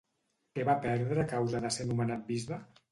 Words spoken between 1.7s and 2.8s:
ser nomenat bisbe?